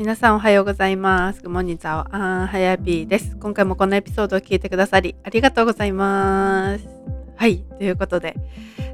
[0.00, 1.42] 皆さんおはようございます。
[1.42, 3.36] グモニザオアンハヤビーです。
[3.36, 6.88] 今回もこのエピソードを聞いてくださりありがとうございます。
[7.36, 8.34] はい、ということで、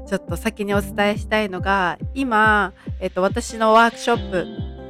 [0.05, 4.31] ちょっと先にお伝えしたいのが、今、えっと、私のワークショッ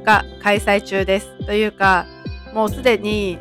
[0.00, 1.46] プが開催中です。
[1.46, 2.04] というか、
[2.52, 3.38] もうすでに、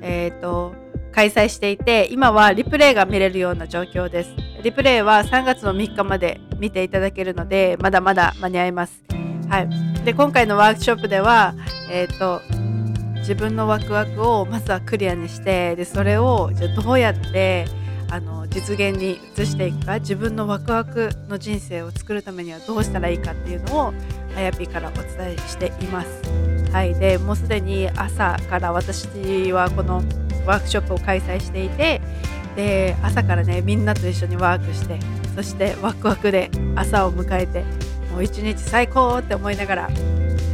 [0.00, 0.72] えっと、
[1.10, 4.30] 開催していて、今はリプレイが見れるような状況です。
[4.62, 9.19] リプレイは3月の3日まで見ていただけるので、まだまだ間に合います。
[9.50, 10.04] はい。
[10.04, 11.54] で、今回のワークショップでは、
[11.90, 12.40] えっ、ー、と、
[13.18, 17.66] 自分のワクワクをまずはクリアにして、で、それをじゃどうやって
[18.10, 23.94] あの実現に移していくか自分のワクワクの人生を作るためにはどうしたらいいかっていうのを
[24.36, 26.22] あやぴからお伝えしています。
[26.72, 29.06] はい、でもうすでに朝から私
[29.52, 30.02] はこの
[30.44, 32.00] ワークショップを開催していて
[32.56, 34.98] で朝からねみんなと一緒にワークして
[35.34, 37.64] そしてワクワクで朝を迎えて
[38.12, 39.90] もう一日最高って思いながら、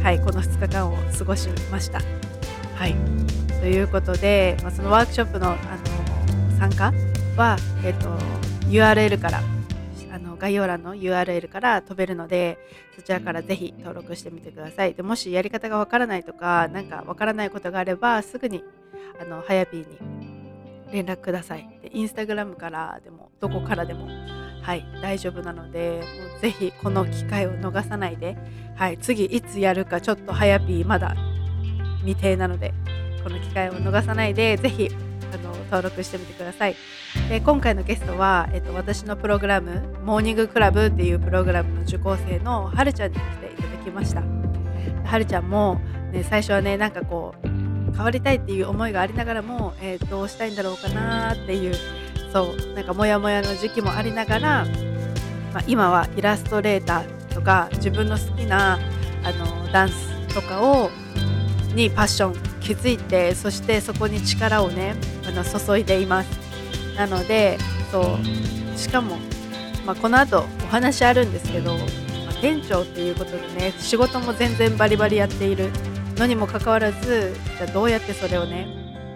[0.03, 1.99] はい、この2日間を過ごしました。
[2.75, 2.95] はい、
[3.59, 6.93] ということで、まあ、そのワークショップのあの参加
[7.35, 8.09] は、えっと、
[8.69, 9.41] URL から
[10.11, 12.57] あの概要欄の URL から飛べるので
[12.95, 14.93] そちらからぜひ登録してみてください。
[14.93, 18.63] でもしやり方がわからないとか何かわからないことがあればすぐに
[19.19, 19.85] あのはやぴーに
[20.91, 21.67] 連絡ください。
[21.81, 24.07] でインスタグラムからでもどこからでも
[24.67, 28.37] はい大丈夫なのでもうぜひこの機会を逃さないで、
[28.75, 31.15] はい、次いつやるかちょっとはやぴーまだ
[31.99, 32.73] 未定なので
[33.23, 34.89] この機会を逃さないでぜひ
[35.33, 36.75] あの登録してみてください。
[37.29, 44.21] で今回のゲストは、えっと、私のプログラム「モーニングクラブ」っていうプログラムの受講生のはるちゃんに来ていただきました。
[45.05, 45.79] はるちゃんも、
[46.11, 47.47] ね、最初はねなんかこう
[47.95, 51.73] 変わりたいっていう思いがありながらも、えー、どうしたいんだろうかなっていう
[52.31, 54.65] そうなんかモヤモヤの時期もありながら、
[55.53, 58.79] まあ、今はイラストレーターとか自分の好きな
[59.23, 60.89] あのダンスとかを
[61.73, 64.95] にパッション気づいてそしてそこに力をね
[65.27, 66.29] あの注いでいます。
[66.97, 67.57] なので
[67.91, 69.17] そうしかも、
[69.85, 71.83] まあ、この後お話あるんですけど、ま
[72.31, 75.69] あ、店長っていうことでね仕事も全然バリバリやっている
[76.15, 78.67] のにもかかわらずじゃどうやってそれをね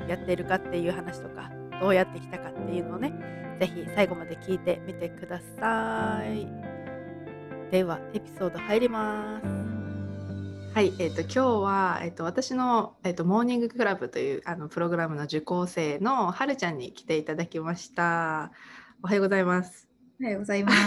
[0.07, 1.50] やっているかっていう話とか
[1.81, 3.11] どうやってきたかっていうのをね
[3.59, 6.47] 是非最後まで聞いてみてください
[7.71, 9.71] ではエピソード入ります
[10.73, 18.53] はい、えーと、今日は、えーと、私の、えーと、モーニングクラブというあのプログラムの受講生のはるちゃんに来ていただきました。
[19.03, 19.89] おはようございます。
[20.21, 20.77] おはようございます。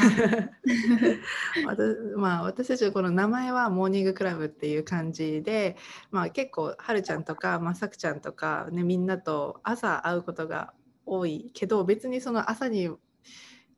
[2.16, 5.76] まあ、私たちはこの名前はモーニングクラブっていう感じで、
[6.10, 10.72] まあ、結構はるちゃんとか、まあ、さくちゃんとか、ね、みんなと朝会うことが
[11.06, 12.90] 多いけど別にその朝に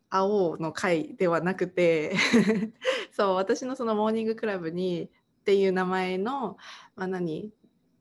[0.09, 2.15] 会おうの会ではなくて
[3.13, 5.11] そう私のそのモーニングクラブに
[5.41, 6.57] っていう名前の、
[6.97, 7.53] まあ何、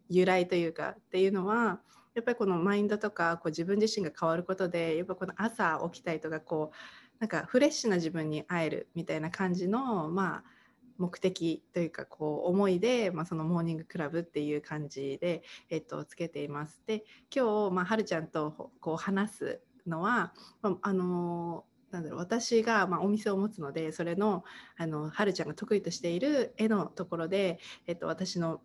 [0.10, 1.82] 由来というかっていうのは
[2.14, 6.76] やっぱりこのマインドとかこう自分自身が変わることでやっぱこの朝起きたりとかこう
[7.20, 10.44] なんかフレッシュな自分に会えるみたいな感じのまあ
[10.98, 16.82] 目的というかこう思いで、まあ、そのモーニングクラブっていう感じで、えっと、つけています。
[16.86, 20.34] で今日、まあ、はるちゃんとこう話すのは、
[20.82, 24.44] あ、のなんだろう私が、まあ、お店を持つのでそれの
[24.78, 28.62] あのはるちゃんが得意としている絵のところで、えっと、私の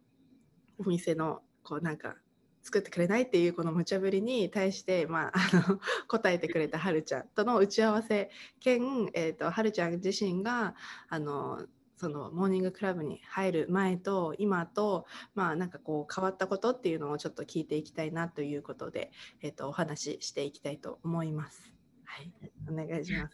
[0.79, 2.17] お店のこうなんか
[2.63, 8.31] 作ってくれないっていうこの無茶ぶりに対して、まあ、あの 答えてくれたはるちゃんとの打ち合わせ
[8.61, 10.75] 兼、えーと、はるちゃん自身が
[11.09, 11.67] あの
[12.01, 19.11] そのモーニングクラブに入る前と今と、まあ、なんかこう変わったことっていうのをちょっと聞いていきたいなということで、
[19.43, 21.75] えーと、お話ししていきたいと思います。
[22.07, 22.33] はい、
[22.71, 23.29] お願いしま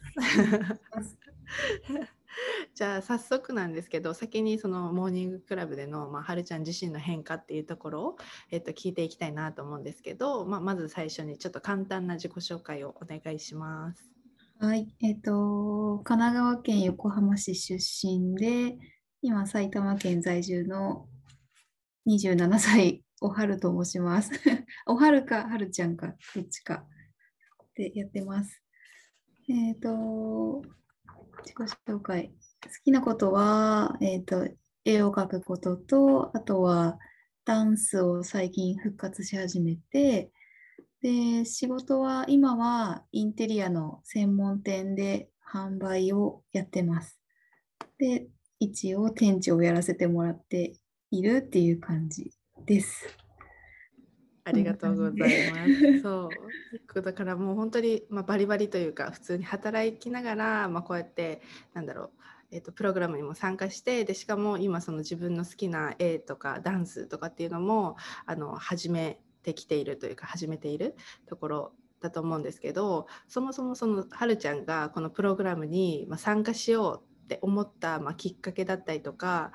[1.01, 1.17] す。
[2.75, 8.17] じゃあ早速なんですけど先にそのモーニングクラブでの、まあ、はるちゃん自身の変化っていうところを、
[8.51, 14.16] えっと、聞いていきたいなと思うんですけど、まあ、まず最初にちょっと簡単な自己紹介をお願いします。
[14.59, 18.75] はい、えっ、と神奈川県横浜市出身で
[19.21, 21.07] 今埼玉県在住の
[22.07, 24.31] 27歳おはると申します。
[24.87, 26.87] おはるかはるちゃんかどっちか
[27.75, 28.63] でやってます。
[29.47, 30.63] えっ、と
[31.43, 31.55] 自己
[31.87, 32.33] 紹介。
[32.63, 34.47] 好きなことは、えっ、ー、と、
[34.83, 36.97] 絵を描くことと、あとは
[37.45, 40.31] ダンスを最近復活し始めて、
[41.01, 47.19] で、仕事は今はインテリアの専門店で販売をやってます。
[47.97, 48.27] で、
[48.59, 50.73] 一応店長をやらせてもらって
[51.11, 52.31] いるっていう感じ
[52.65, 53.07] です。
[54.43, 56.01] ありがとうございます。
[56.01, 56.29] そ
[56.95, 57.01] う。
[57.01, 61.41] だからもう本当に、まあ、バリバリというか普通に働きながら、まあ、こうやって
[61.73, 62.11] なんだろう
[62.49, 70.95] えーと、プログラムにも参加してでしかも今その自分の好きな絵とかダンスとかっていうのもあの始めてきているというか始めている
[71.25, 71.71] ところ
[72.01, 79.53] だと思うんですけどそもそもそのはるちゃんがこのプログラムに参加しようって思った、まあ、きっかけだったりとか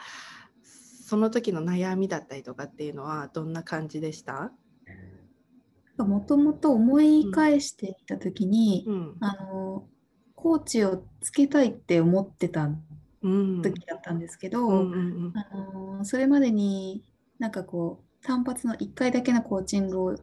[0.64, 4.50] その時の悩みだったりとかっていうのはどんな感じでした？
[5.98, 9.86] もともと思い返していた時に、うん、あの
[10.34, 12.68] コーチをつけたいって思ってた
[13.20, 14.84] 時だったんですけど、あ
[15.54, 17.04] のそれまでに
[17.38, 20.16] なんかこう単発の1回だけのコーチングを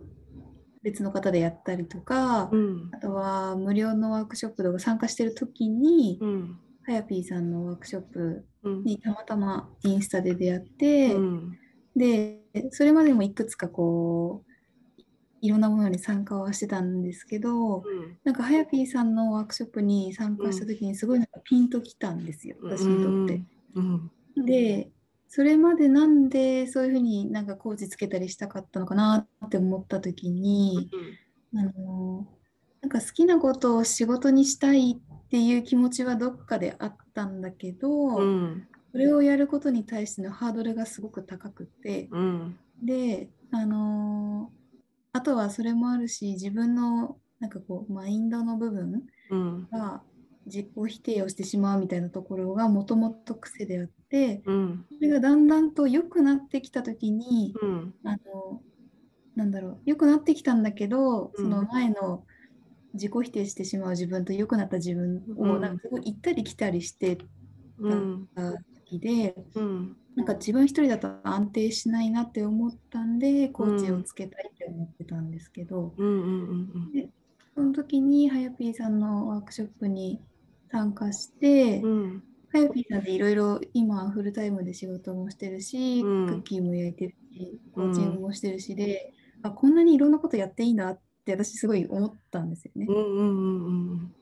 [0.81, 8.45] 別の方でやったりとか、うん、あとは無料のワークショップとか参加してる時に、うん、はやぴーさんのワークショップ
[8.85, 11.59] にたまたまインスタで出会って、うん、
[11.95, 12.39] で
[12.71, 15.01] それまでもいくつかこう
[15.41, 23.41] いろんなものに参加はしてたんですけど、うん、なんかはやぴーさんのワークショップに参加した時にすごいなんかピンときたんですよ、私にとって。
[24.45, 24.91] で
[25.29, 30.89] それまでなんでそういうふうになんかコーチつけたりしたかったのかなって思った時に、
[31.53, 32.27] うん、あの
[32.81, 44.49] なんか好きなことを仕事にしたいっていう気持ちはどっかであったんだけど、うん、それをやることに対してのハードルがすごく高くて、うん、であの
[45.13, 49.03] あとはそれもあるし自分のなんかこうマインドの部分
[49.71, 50.01] が
[50.47, 53.98] 自己否定をしてしまうみたいなところがもともと癖であって、
[54.45, 58.61] うん、それがだんだんと良くなってきた時に、うん、あの
[59.35, 62.23] なんだろう良くなってきたんだけど、その前の
[62.93, 67.23] 自己否定してしまう自分と良くなった自分をなんかすごい行ったり来たりしてた
[68.87, 75.93] 時で、うん、なんか自分一人だと安定しないなって思ったんでコーチをつけたいって思ってたんですけど、
[76.93, 77.09] で
[77.55, 80.19] その時にはやぴーさんのワークショップに
[80.71, 89.13] 参加して、うん、はやぴーさんでいろいろ今フルタイムで仕事もしてるし、うん、クッキーも焼いてるしコーチングもしてるしで、
[89.43, 92.87] うん、あこんなにいろんなことやっていいんだって私すごい思ったんですよね。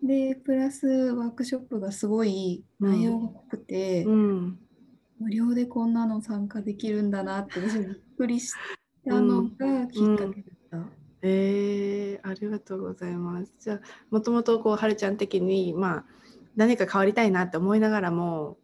[0.04, 7.88] でプラスワークショップがすごい内容が濃くて、無料でこんなの参加できるんだなって私びっ
[8.18, 8.54] くりし
[9.08, 10.42] たのがきっかけ
[10.72, 10.90] だった。
[11.22, 13.52] えー、ありがとうございます。
[13.60, 13.82] じゃあ
[14.12, 16.06] もともとこうはるちゃん的にまあ
[16.58, 18.58] 何か変わりたいなって思いながらも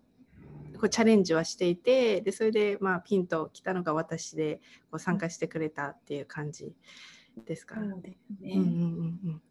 [0.73, 4.59] こうチャレンジはしていてでそれでまあピンときたのが私で
[4.91, 6.73] こう参加してくれたっていう感じ
[7.45, 7.79] ですか。
[7.79, 9.41] ね、うんうんうん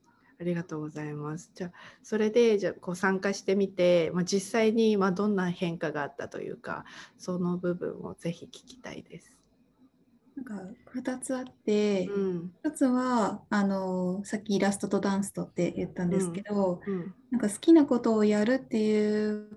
[0.40, 1.52] ありがとうございます。
[1.54, 1.72] じゃあ
[2.02, 6.84] それでじゃこう参加してみて、まあ、実際にまどんな変化があったというか
[7.16, 9.41] その部分をぜひ聞きたいです。
[10.36, 10.54] なんか
[10.94, 16.94] 2つあって、うん、1つはあのさっきイラストとダンスとって言ったんですけど、うん。
[16.94, 19.48] うん、なんか好きなことをやるっていう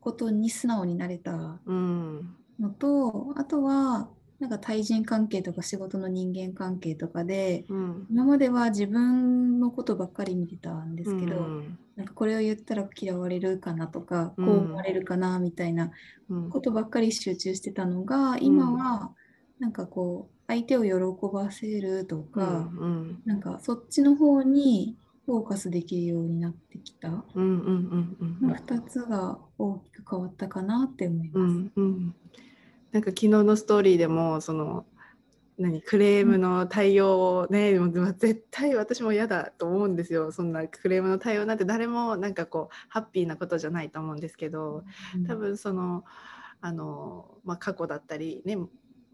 [0.00, 7.66] ことに素直になれたのと、あとはなんか対人関係とか仕事の人間関係とかで、
[8.08, 11.62] 今までは自分のことばっかり見てたんですけど、
[11.96, 15.90] なんかこれを言ったら嫌われるかなとか、こう思われるかなみたいな
[16.48, 19.12] ことばっかり集中してたのが、今は
[19.60, 20.90] なんかこう相手を喜
[21.32, 24.96] ばせるとか、うんうん、なんかそっちの方に
[25.26, 31.38] フォーカスできるようになってきた、うんうんうんうん、2つが大きく変わったかなって思います。
[31.38, 32.14] うんうん、
[32.90, 34.86] なんか昨日のストーリーでもその
[35.58, 40.32] 何クレームの対応をね、うん、絶対私も嫌だと思うんですよ。
[40.32, 44.84] そんなクレームの対応なんて誰もなんかこうハッピーなことじゃないと思うんですけど、
[45.28, 46.04] 多分その
[46.62, 48.56] あの、まあ、過去だったりね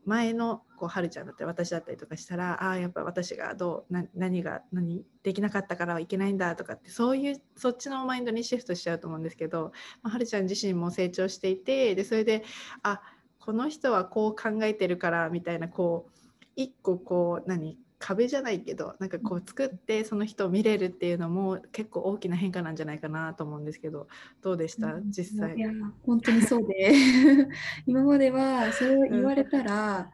[0.07, 9.73] 前のこうはるちゃんだったり私だったりとかしたらああやっぱ私がどうな何が何できなかったからはいけないんだとかってそういうそっちのマインドにシフトしちゃうと思うんですけど、
[10.03, 12.45] まあ、はるちゃん自身も成長していてでそれで
[12.83, 13.01] あ
[13.41, 24.07] この人はこう考えてるからみたいなこう一個こう何壁じゃないけどなんかこう作ってその人を見れるっていうのも結構大きな変化なんじゃないかなと思うんですけど
[24.43, 25.01] どうでした？
[25.07, 25.57] 実際。
[25.57, 25.71] いや
[26.05, 26.93] 本当にそうで。
[27.87, 30.11] 今まではそれを言われたら、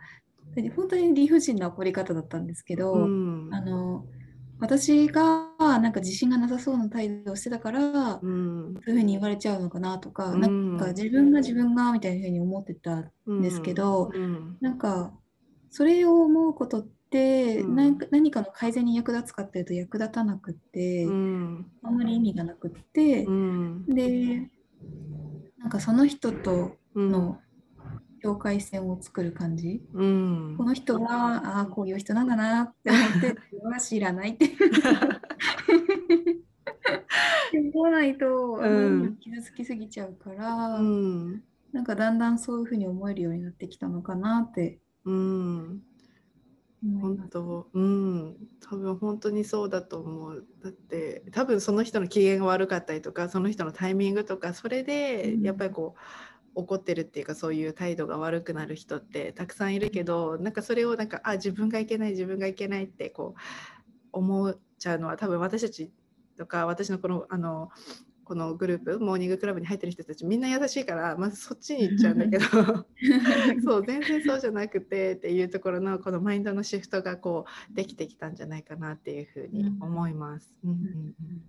[0.57, 4.07] うん、本当に理不尽な怒り方だったんですけど、うん、あの
[4.61, 15.13] 私がなんか自信がなさそうな態度をしてたから、うん、そういうふうに言われちゃうのかなとか、うん、なんか自分が自分がみたいなふうに思ってたんですけど、うん、なんか
[15.71, 16.93] それを思うことって、うん、
[17.65, 24.51] 何か何かの改善に役立つかっていうと役立たなくって、うん、あんまり意味がなくって、うん、で
[25.59, 27.39] なんかその人との
[28.23, 34.49] 境界線を作る感じ、この人はああこういう人なんだなって思って は知らないって
[37.53, 39.17] てこないと、うん。
[39.19, 41.43] 傷つきすぎちゃうから、うん。
[41.73, 45.83] なんかだんだんそういうふうに思えるようになってきたのかなってうん。
[47.01, 50.47] 本当うん多分本当にそうだと思う。
[50.63, 55.43] だって多分その人の機嫌が悪かったりとかその人のタイミングとかそれでうん。
[55.43, 56.01] やっぱりこう
[56.55, 63.41] 怒ってるっていうかそういう態度が悪くなる人ってたくさんいるけどなんかそれをなんかあ自分がいけない自分がいけないってこう
[64.13, 65.93] 思っちゃうのは多分私たち
[66.37, 67.71] とか私のこのあの
[68.33, 72.47] このグループモーニングクラブに入ってる人たちみんな優しいからまずそっちに行っちゃうんだけど
[73.63, 80.57] そう全然そうじゃなくてっていうところのこのマインドのシフトがこうできてきたんじゃないかなっていうふうに思います。
[80.65, 81.43] うんうんうん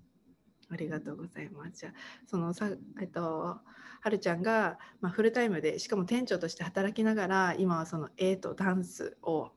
[0.70, 1.82] ありがとうございます。
[1.82, 1.94] じゃあ
[2.26, 3.60] そのさえっと
[4.02, 9.52] はるちゃんが、まあ、フルタイムでしかも店長として働きながら今はその絵とダンスを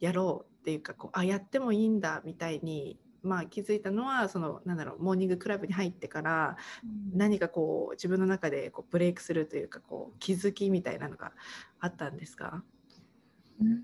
[0.00, 6.56] やろうっていうかこうあやってもいいんだみたいに、まあ、気づいたのはそのなんだろうモーニングクラブに入ってから
[7.14, 11.32] 何かこう自分の中でこうブレイクするというかこう気づきみたいなのが
[11.80, 12.62] あったんですか、
[13.60, 13.82] うん。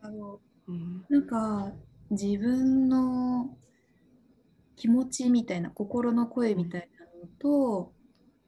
[0.00, 1.04] あのうん。
[1.08, 1.72] なんか
[2.10, 3.56] 自分の
[4.76, 7.92] 気持ちみたいな心の声みたいなのと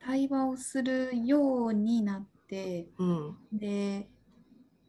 [0.01, 3.37] 対話をするようになってうん。
[3.53, 4.09] で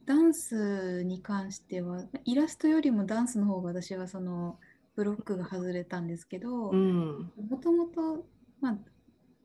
[0.06, 4.60] ダンスに関してはイラストよりもダンスの方が私はその
[4.96, 7.32] ブロックが外れたんですけどうん。
[7.50, 8.26] もともと
[8.62, 8.78] まあ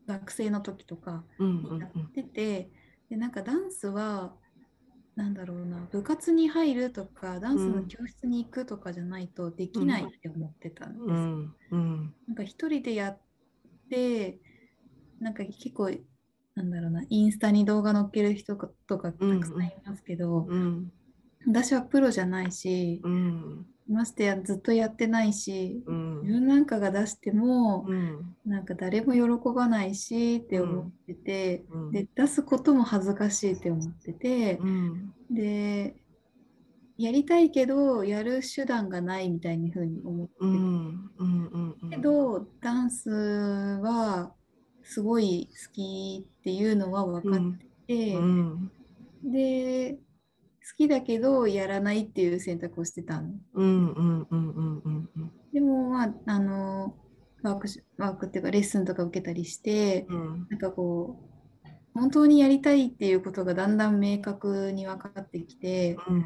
[0.07, 2.71] 学生の時とかうんうんやってて、
[3.11, 4.35] でなんかダンスは
[5.17, 11.05] なんだろうな部活に入るとかダンスの教室に行くとかじゃないとできないって思ってたんです。
[11.07, 11.55] うん。
[11.71, 12.15] うん。
[12.27, 13.21] なんか一人でやっ
[13.91, 14.39] て
[15.21, 15.91] なんか結構
[16.55, 19.63] なんだろうなインスタに動画載っける人とかたくさん。
[19.63, 20.93] いますけど、うん。
[21.47, 26.21] 私はプロじゃないし、うんましてやずっとやってないし、うん。
[26.23, 28.37] 自分なんかが出しても、うん。
[28.45, 31.91] なんか誰も喜ばないしって思ってて、うん。
[31.91, 35.13] で出すことも恥ずかしいって思ってて、うん。
[35.31, 35.95] で
[36.99, 41.11] やりたいけどやる手段がないみたいに風に思ってうん。
[41.19, 41.47] うん。
[41.47, 41.77] うん。
[41.83, 41.91] うん。
[41.91, 44.35] けど、ダンスは
[44.83, 48.73] すごい好きっていうのは分かってて、うん。
[49.23, 50.01] で好
[50.77, 53.31] きだけどやらないっていう選択をしてたの。
[53.55, 55.33] うんうんうんうんうんうん。
[55.53, 56.95] でもまああの
[57.43, 60.47] ワークしワークっていうかレッスンとか受けたりして、うん。
[60.51, 61.21] なんかこ
[61.65, 66.25] う本当にやりたいっていうことがだんだん明確に分かってきてうん。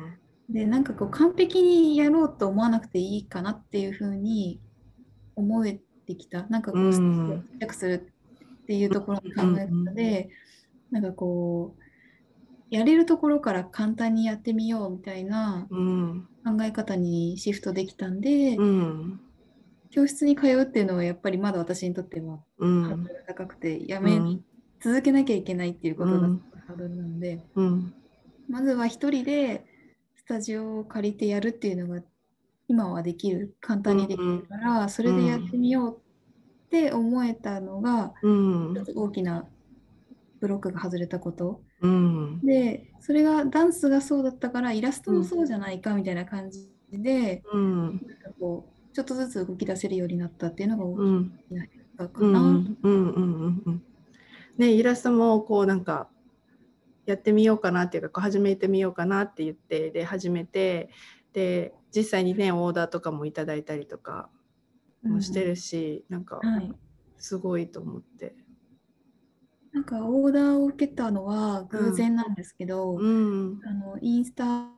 [0.48, 4.60] でなんかこう完璧にやろうと思わなくていいかなっていうふうに
[5.36, 6.46] 思えてきた。
[6.48, 7.44] なんかこううん。
[7.70, 8.12] する
[8.62, 10.30] っていうところの考え方で
[10.90, 11.81] なんかこう
[12.72, 19.20] やれるところから簡単にやってみようみたいなうん考え方にシフトできたんで、うん
[19.94, 24.18] 教室に通うっていうのはやっぱりまだ私にとってはうんハードルが高くてやめ、
[24.80, 27.94] 続けなきゃいけないっていうことがうんハードルなので、うん
[28.48, 29.66] まずは一人で
[30.16, 32.02] スタジオを借りてやるっていうのが
[32.68, 39.46] 今はできる簡単にできるから、それでやってみようって思えたのが大きな
[40.40, 42.40] ブロックが外れたことうん。
[42.42, 47.86] でそれがダンスがそうだったからイラストもそうじゃないかみたいな感じで、うん。
[47.86, 48.04] なんか
[48.38, 51.38] こうちょっとずつ動き出せるようになったっていうのが大うん。
[51.48, 52.40] きな変化かな。
[52.40, 53.82] うんうんうんうんうん。
[54.56, 56.08] ねイラストもこうなんか
[57.06, 60.90] やってみようかなっていうかこう始めてみようかなって言ってで始めて
[61.32, 64.28] で実際にねオーダーとかもいただいたりとか
[65.02, 66.72] もしてるし、なんかはい。
[67.18, 68.34] すごいと思って。
[69.72, 73.60] なんかオーダーを受けたのは偶然なんですけど、うん。
[73.64, 74.68] あのインスタ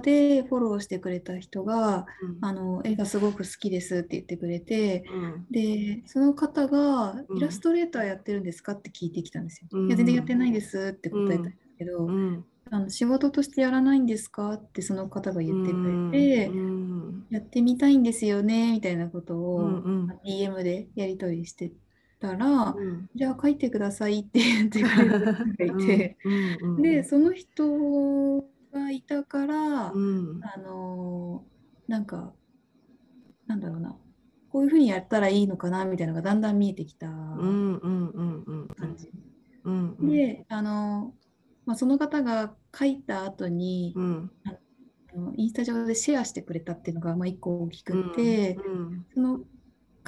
[0.00, 2.38] でフォローしてくれた人がうん。
[2.40, 5.46] あの絵がすごく好きですって言ってくれてうん。
[5.50, 7.36] でその方がうん。
[7.36, 9.68] イラストレーターやってるんですかって聞いてきたんですよ。
[9.72, 12.44] うんいや全然やってないですって答えたんですけど、うん。
[12.70, 14.54] あの仕事としてやらないんですか？
[14.54, 17.26] ってその方が言ってくれて、うん。
[17.30, 19.82] やってみたいんですよねみたいなことうを
[20.24, 21.72] DM でやり取りして
[22.20, 23.10] たら、うん。
[23.14, 25.20] じゃあ書いてくださいって言ってくれる
[25.56, 30.40] 人がいて、うんうんでその人がいたから、うん。
[30.44, 32.34] あのーなんか
[33.46, 33.96] なんだろうな。
[34.50, 39.10] こういうふうにやったらいいのかなみたいなのがだんだん見えてきたうんうんうんうん感じ、
[39.64, 40.10] うんうん。
[40.10, 41.28] であのー
[41.66, 44.30] まあ、その方が書いた後に、うん。
[44.44, 49.06] あのインスタ上でシェアしてくれたっていうのがまあ一個大きくて、うん。
[49.14, 49.40] その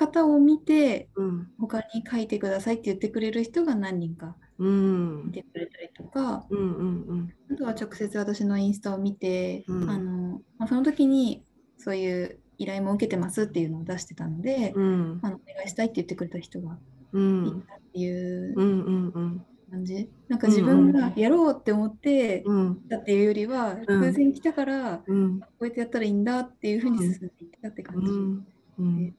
[0.00, 1.48] 方を見てうん。
[1.58, 5.28] 他に書いてくださいって言ってくれる人が何人かうん。
[5.28, 9.90] いてくれたりとか、うんうんあとは直接私のインスタを見て、うん。
[9.90, 11.44] あのまあ、その時に
[11.76, 15.20] そういう依頼も受けてますっていうのを出してたので、うん。
[15.22, 16.78] あのお願いしたいって言ってくれた人が
[17.12, 17.46] うん。
[17.46, 19.46] いたっていううんうんうん。
[19.70, 22.88] 感じ、なんか自分がやろうって思ってうん。
[22.88, 24.00] だっていうよりは、うん。
[24.00, 25.36] 偶然来たから、こうん。
[25.60, 28.46] うやってやったらいいんだっていうふうに進んでいったってう感じん。
[28.78, 29.04] うん。
[29.04, 29.16] です。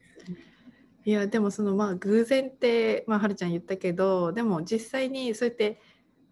[1.03, 5.81] いやでもそのまあ偶然ってまあはるちゃん言ったけどでも実際にそうやって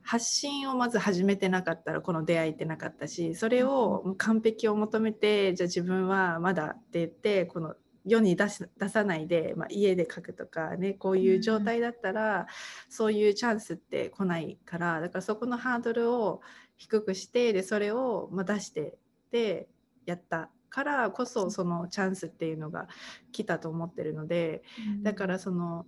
[0.04, 12.48] 発信をまず始めてなかったらこの出会いってなかったしそれを完璧を求めてじゃあ自分はまだって言ってこの世に出し出さないで、まあ、家で書くとかねこういう状態だったら、
[12.88, 16.42] そういうチャンスって来ないからだからそこのハードルを
[16.78, 18.98] 低くしてでそれをまあ出して
[19.32, 19.68] で
[20.06, 22.88] やったからこそそのチャンスっていうのが
[23.32, 24.64] 来たと思ってるので
[25.02, 25.86] だからその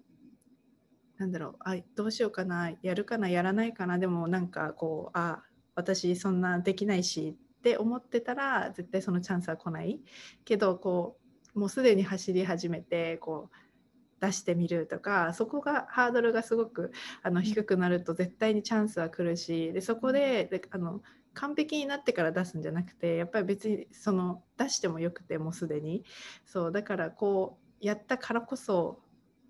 [1.18, 5.44] なんだろうあどうしようかなやるかなやらないかなでもなんかこうあ
[5.76, 10.00] 私そんなできないしって思ってたら絶対そのチャンスは来ない。
[10.46, 11.18] けどこ
[11.56, 16.92] うもうすでに走り始めてこう出してみるとかそこがハードルがすごく
[17.24, 21.02] あの低くなると絶対にチャンスは来るしでそこでであの
[21.34, 26.04] 完璧になってから出すんじゃなくてやっぱり別にその出してもよくてもうすでに。
[26.46, 29.02] そうだからこうやったからこそ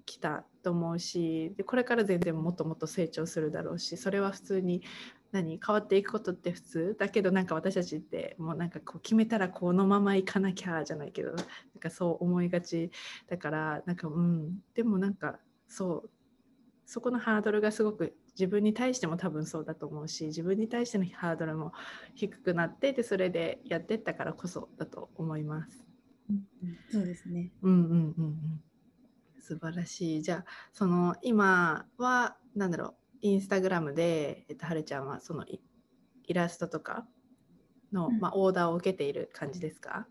[0.05, 4.83] 来たと思うしでこれから全然もっともっと成長するだろうしそれは普通に
[5.31, 6.95] 何変わっていくことって普通。
[6.99, 11.45] だけどなんか私たちってもうなんかこう決めたらこのままいかなきゃじゃないけどなん
[11.79, 12.91] かそう思いがち
[13.27, 14.59] だからなんかうん。
[14.75, 16.09] でもなんかそう。
[16.85, 21.73] そこのハードルがすごく自分に対しても多分そうだと思うし自分に対してのハードルも
[22.15, 25.85] 低くなってでそれでやってったからこそだと思います。
[26.29, 26.43] うん
[26.89, 27.51] そうですね。
[27.61, 28.63] うんうんうんうん
[29.39, 30.21] 素晴らしい。
[30.21, 35.59] じゃあその今はなんだろうインスタグラムで、えっと、はるちゃんはそのイ
[36.27, 37.05] イラストとか
[37.91, 40.07] の、うんまあ、オーダーを受けている感じですか、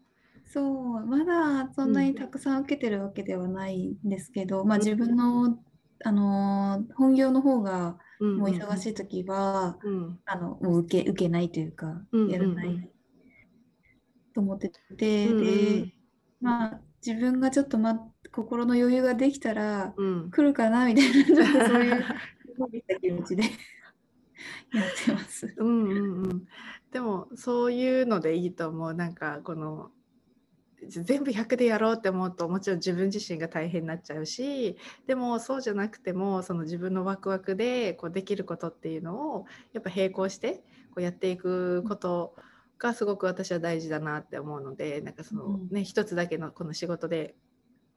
[0.47, 5.59] そう、まだそんなにたくさん受けてるわけではないんですけど、まあ自分の、
[6.05, 10.21] あのー本業の方がうんもう忙しい時は、うん。
[10.27, 12.91] あのもう受け受けないというか、うんやらない、うんうん
[14.35, 15.39] と思ってて、うん
[15.85, 15.93] で、
[16.41, 17.99] まあ自分がちょっと、ま、
[18.33, 20.23] 心の余裕ができたらうん。
[20.25, 22.05] うん来るかなみたいな、ちょっとそういう
[23.01, 23.43] 気持ちで
[24.73, 25.55] やってます。
[25.59, 26.47] うんうんうん、
[26.93, 28.95] でもそういうのでいいと思う。
[28.95, 29.93] なんかこの
[30.89, 42.35] 全部100でやろうって思うともちろん自分自身が大変になっちゃうしでもそうじゃなくてもその自分のワクワクでこうできることっていうのをやっぱ並行してこうやっていくこと
[42.79, 45.69] がすごく私は大事だなって思うのでなんかそのうん。
[45.71, 47.35] ね一つだけのこの仕事で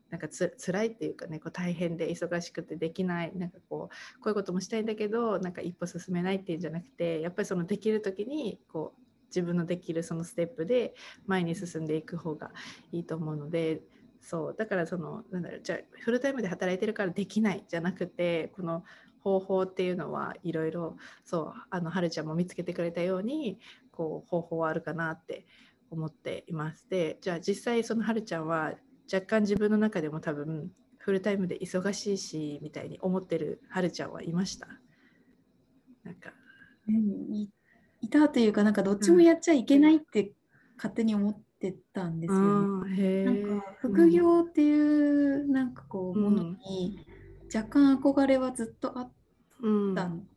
[0.09, 9.02] なんかつ辛いっていうかねこう大変で忙しくてできないなんかこうこういうこともしたいんだけどなんか一歩進めないっていうんじゃなくてやっぱりそのできる時にこう
[9.33, 10.93] 自分のできるそのステップで
[11.25, 12.51] 前に進んでいく方が
[12.91, 13.81] いいと思うので
[14.21, 18.83] そうだからそのなんだろうじゃあフルタイムで働いてるからできないじゃなくてこの
[19.19, 23.59] 方法っていうのはいろいろそうあのはるちゃんも見つけてくれたように
[23.91, 25.45] こう方法はあるかなって
[25.89, 26.89] 思っています。
[26.89, 28.73] でじゃあ実際そのはるちゃんは
[29.11, 34.67] 若干自分の中でも多分フルタイムで忙しいしみたいに思ってるはるちゃんはいました？
[36.03, 36.33] なんか
[36.87, 37.49] うん
[38.03, 40.31] いいたというか、なんかどっちもやっちゃいけないって
[40.77, 43.23] 勝手に思ってたんですよね。
[43.23, 43.35] なん。
[43.35, 46.99] ーか副業っていうなんかこうものに
[47.53, 49.11] 若干憧れはずっとあっ
[49.61, 49.95] うん。
[49.95, 50.27] たん。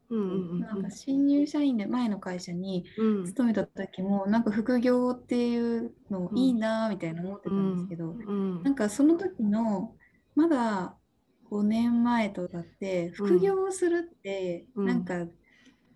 [0.60, 3.24] なんか新入社員で前の会社にうん。
[3.24, 8.62] 勤めた時もなんか副業っていうのいいなみたいな思ってたんですけど、うん。
[8.62, 9.96] なんかその時の
[10.36, 10.96] まだ
[11.50, 14.86] 5年前とかって副業をするってうん。
[14.86, 15.26] なんか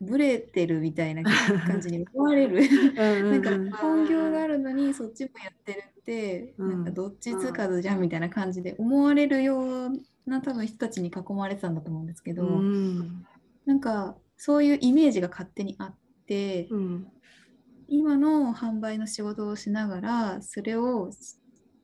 [0.00, 2.94] ブレてるみたいな感じに思われる。
[2.94, 6.68] な なんか本業があるのにそっちもやってるって、うん。
[6.70, 9.90] なんかどっちつかずじゃんみたいな感じで思われるよう
[10.26, 13.26] な多分人たちに囲まれてたんだと思うんですけど、うん。
[13.66, 15.94] なんかそういうイメージが勝手にあっ
[16.26, 17.06] て、うん。
[17.88, 21.10] 今の販売の仕事をしながらそれを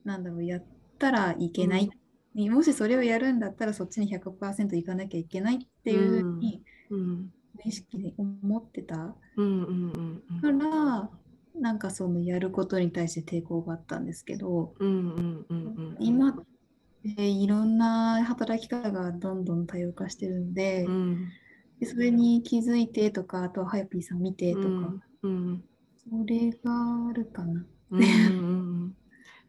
[0.05, 0.65] なんだろうやっ
[0.97, 1.91] たらいけない、
[2.33, 6.63] もしそれをやるんだったらそっちに100%いかなきゃいけないっていうふうに
[7.65, 8.95] 意識で思ってた。
[8.95, 9.15] か
[10.51, 11.09] ら、
[11.59, 14.73] なんかそのやることに対して抵抗があったんですけど、
[15.99, 16.35] 今、
[17.05, 21.29] えーいろんな働き方がどんどん多様化してるんで、うん。
[21.79, 25.63] でそれに気づいてとか、あとはハヤピーさん見てとか、うんうん。
[25.97, 27.65] それがあるかな。
[27.91, 28.95] うんうんうん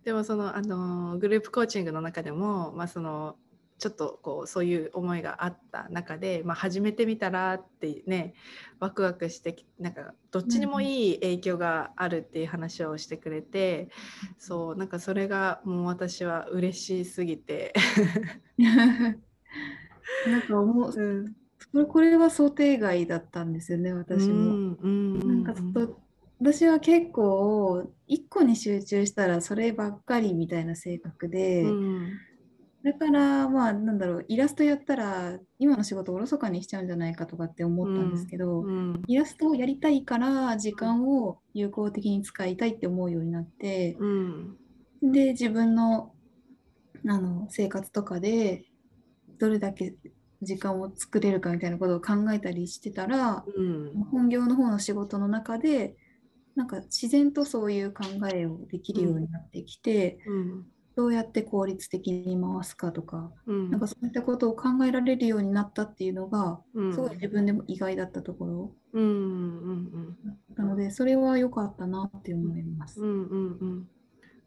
[0.05, 3.37] でもそのあのグループコーチングの中でも、まあ、その
[3.79, 8.35] ちょっとこうそういう思いがあった中で、まあ、始めてみたらってね
[8.81, 13.89] ワクワクしてなんかどっちにもいい影響があるっていう話をしてくれて、
[14.29, 17.73] うん、そうなんかそれがもう私は嬉しすぎて。
[20.27, 21.37] なんか思う、
[21.73, 24.35] うん、これは想定外だったんですよね私も。
[24.35, 26.01] うんうん、なんかと
[26.41, 32.13] 私は結構一個に集中したらそればっかりみたいな性格で、うん、
[32.85, 38.69] だからまあなんだろうイラストやったら今の仕事をおろそかにしちゃうんじゃないかとかって思ったんですけど、うん。
[38.69, 43.97] うん、イラストをやりたいから時間を有効的に使いたいって思うようになって、
[45.03, 46.13] で自分の
[47.07, 48.65] あの生活とかで
[49.39, 49.95] どれだけ
[50.43, 53.45] 時間を作れるかみたいなことを考えたりしてたら、
[54.11, 55.97] 本業の方の仕事の中で
[56.55, 60.67] なんか自然とそういう考えをできるようになってきて、うん、
[60.99, 70.17] どうやって効率的に回すかとか、うん、なんかそういったことを考えられるようになったっていうのが、うん、すごい自分でも意外だったところ、うんうんうん、
[70.57, 73.01] なのでそれは良かったなって思います。
[73.01, 73.89] うんうんうん、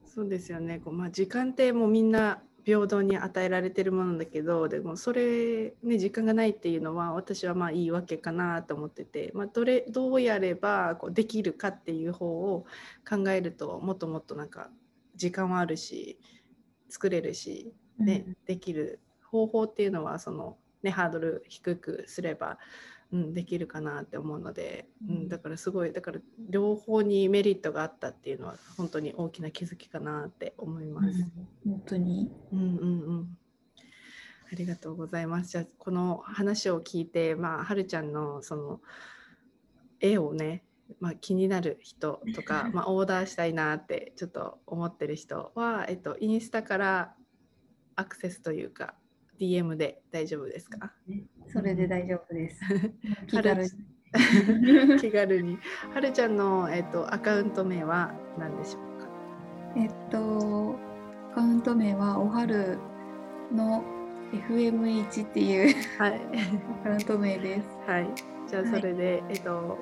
[0.06, 0.82] そうですよね。
[0.84, 12.66] こう、まあ、時間ってもうみんな平等に与えられてるものだけどでもそれね時間がないっていうのは私はまあいいわけかなと思ってて、まあ、どれどうやればこうできるかっていう方を
[13.10, 14.70] 考えるともっともっとなんか
[15.16, 16.20] 時間はあるし
[16.92, 22.58] 作れるし、ね、うん、できる方法っていうのはその、ね、ハードル低くすれば
[23.14, 31.08] うん、できるかなって思うので、うん、だからすごいだから両方にメリットがあったっていうのは本当に大きな気づきかなって思います。
[31.66, 33.38] うん、本当に、うんうんうん
[34.54, 35.52] ありがとうございます。
[35.52, 38.82] じゃあこの話を聞いて、まあ、はるちゃんのその
[40.02, 40.66] 絵をね、
[41.00, 47.16] まあ、気になる人とか、 まあ、オーダーしたいなってちょっと思ってる人は、えっと、インスタから
[47.96, 48.96] アクセスというか
[49.40, 50.94] DM で大丈夫ですか？
[51.48, 52.62] それで大丈夫です。
[53.28, 53.70] 気軽に。
[55.00, 55.58] 気軽に。
[55.94, 59.08] はるちゃんの、えっと、アカウント名は何でしょうか？
[59.76, 60.76] えっと、
[61.32, 62.78] アカウント名はおはる
[63.52, 63.84] の
[64.34, 66.22] FM1 っていう、はい、
[66.82, 67.68] アカウント名です。
[67.88, 68.10] はい。
[68.48, 69.78] じゃあそれで、はい、えっと、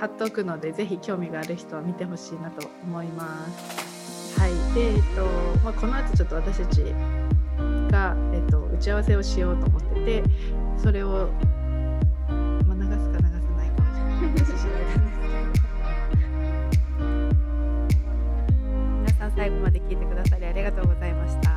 [0.00, 4.40] 貼っとくので、ぜひ興味がある人は見てほしいなと思います。
[4.40, 4.74] はい。
[4.74, 5.24] で、えっと、
[5.64, 6.82] まあ、この後ちょっと私たち
[7.94, 10.24] が、えっと、打ち合わせをしようと思ってて
[10.76, 11.30] それを、
[12.66, 15.14] まあ、流すか流さないかは話しないですけど
[18.98, 21.50] 皆さん最後まで聞いてくださりありがとうございました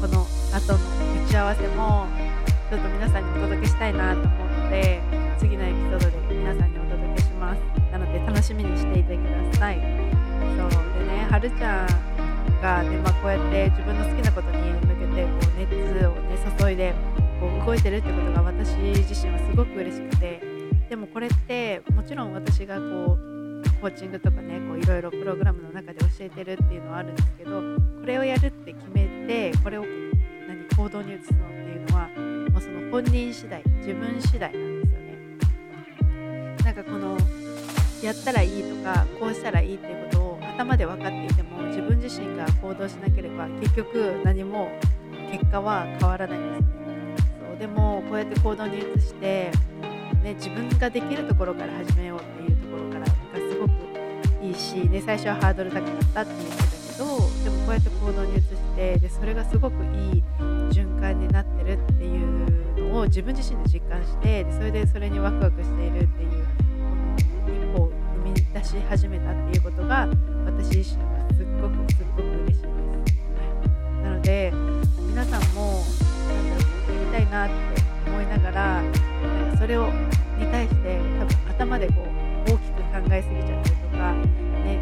[0.00, 0.78] この後の
[1.26, 2.06] 打ち合わせも
[2.68, 5.00] ちょっと皆さんにお届けしたいなと思うので
[5.38, 6.75] 次のエピソードで皆さんに
[8.46, 14.66] しみにしていてくださいそうでねはるちゃんが、ねまあ、こうやって自分の好きなことに
[15.16, 16.94] でこう熱を、ね、注いで
[17.40, 20.42] こう動いてるってことが私自身はすごく嬉しくて
[20.90, 27.60] でもこれってもちろん私がこうコーチングとかねいろいろプログラムの中で教えてるっていうのはあるんですけど
[28.00, 29.84] これをやるって決めてこれを
[30.46, 32.08] 何行動に移すのっていうのは
[32.50, 35.16] もうその本人次第自分次第なんですよね。
[36.64, 37.16] なんかこの
[38.06, 44.70] やったらいいとかこうしたらいいっていうことを頭で分かっていても自分自身が行動しなければ結局何も
[45.30, 46.64] 結果は変わらないんです
[47.48, 49.50] そうでもこうやって行動に移して、
[50.22, 53.72] ね、自分ができるところから始めようっていうところからがすごく
[54.40, 57.06] いいし、ね、最初はハードル高かったって言ってたけど
[57.42, 60.22] でもこうやって行動に移してでそれがすごくいい
[60.70, 66.35] 循環になってるっていうのを自分自身で実感してでそれでそれにワクワクしているっていう
[68.66, 70.08] 踏み出し始めたっていうことが
[70.44, 72.66] 私自身はすっごくすっごく嬉しいです。
[74.02, 74.52] なので
[75.08, 75.84] 皆さんも
[76.26, 77.54] なんだろうやりたいなって
[78.08, 78.82] 思いながら
[79.56, 79.90] それを
[80.38, 81.94] に対して多分頭でこ
[82.48, 84.12] う大きく考えすぎちゃったりとか
[84.64, 84.80] ね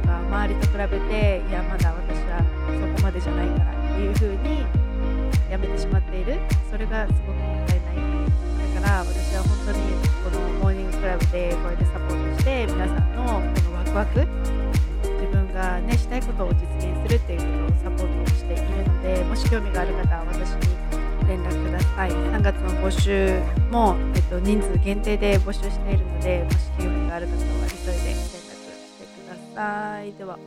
[0.00, 4.64] とか周りと比べていやまだ私はそこまでじゃないからっていう風に
[5.50, 6.38] やめてしまっている。
[6.70, 7.77] それがすごくもったい。
[8.88, 9.78] から私は本当に
[10.24, 14.26] このモーニングクラブでこうやってサポートして皆さんのこのワクワク
[15.20, 22.10] 自分がねしたいことを実現するっていうことをサポートしているのでもし興味がある方は私に連絡ください。
[22.10, 30.12] 3月の募集も、えっと、人数限定で募集しているのでもし興味がある方は急いで連絡してください。
[30.14, 30.38] では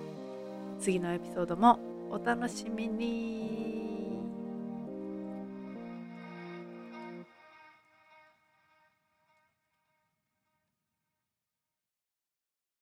[0.79, 3.70] 次のエピソードもお楽しみに。